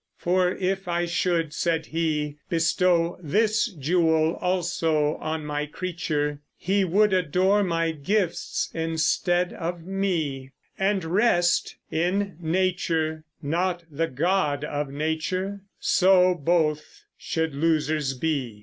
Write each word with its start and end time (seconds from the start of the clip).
For, 0.17 0.53
if 0.53 0.87
I 0.87 1.05
should, 1.05 1.53
said 1.53 1.85
he, 1.85 2.37
Bestow 2.49 3.19
this 3.21 3.67
jewel 3.67 4.33
also 4.37 5.17
on 5.17 5.45
my 5.45 5.67
creature, 5.67 6.39
He 6.57 6.83
would 6.83 7.13
adore 7.13 7.63
my 7.63 7.91
gifts 7.91 8.71
instead 8.73 9.53
of 9.53 9.85
me, 9.85 10.53
And 10.79 11.05
rest 11.05 11.75
in 11.91 12.35
Nature, 12.39 13.25
not 13.43 13.83
the 13.91 14.07
God 14.07 14.63
of 14.63 14.89
Nature: 14.89 15.65
So 15.79 16.33
both 16.33 17.03
should 17.15 17.53
losers 17.53 18.15
be. 18.15 18.57